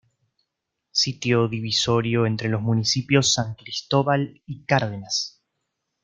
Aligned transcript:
Sitio 0.89 1.47
divisorio 1.47 2.25
entre 2.25 2.49
los 2.49 2.59
municipios 2.59 3.35
San 3.35 3.53
Cristóbal 3.53 4.41
y 4.47 4.63
Cárdenas. 4.65 5.43